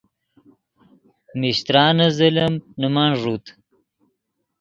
میشترانے 1.39 2.07
ظلم 2.17 2.53
نے 2.79 2.87
من 2.93 3.09
ݱوت 3.19 3.45